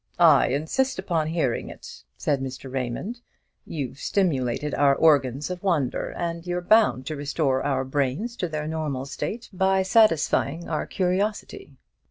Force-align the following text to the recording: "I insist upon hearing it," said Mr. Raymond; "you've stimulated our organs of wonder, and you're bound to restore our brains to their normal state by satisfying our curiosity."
"I 0.17 0.47
insist 0.47 0.97
upon 0.97 1.27
hearing 1.27 1.69
it," 1.69 2.01
said 2.17 2.41
Mr. 2.41 2.73
Raymond; 2.73 3.21
"you've 3.67 3.99
stimulated 3.99 4.73
our 4.73 4.95
organs 4.95 5.51
of 5.51 5.61
wonder, 5.61 6.09
and 6.17 6.47
you're 6.47 6.59
bound 6.59 7.05
to 7.05 7.15
restore 7.15 7.61
our 7.61 7.83
brains 7.85 8.35
to 8.37 8.49
their 8.49 8.67
normal 8.67 9.05
state 9.05 9.47
by 9.53 9.83
satisfying 9.83 10.67
our 10.67 10.87
curiosity." 10.87 11.77